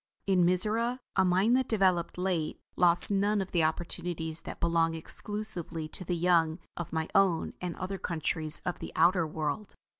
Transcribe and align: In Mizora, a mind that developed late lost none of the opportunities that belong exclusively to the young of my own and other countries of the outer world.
In 0.25 0.43
Mizora, 0.43 0.97
a 1.15 1.23
mind 1.23 1.55
that 1.57 1.67
developed 1.69 2.17
late 2.17 2.59
lost 2.75 3.11
none 3.11 3.39
of 3.39 3.51
the 3.51 3.63
opportunities 3.63 4.41
that 4.41 4.59
belong 4.59 4.95
exclusively 4.95 5.87
to 5.89 6.03
the 6.03 6.15
young 6.17 6.57
of 6.75 6.91
my 6.91 7.07
own 7.13 7.53
and 7.61 7.75
other 7.75 7.99
countries 7.99 8.63
of 8.65 8.79
the 8.79 8.91
outer 8.95 9.27
world. 9.27 9.75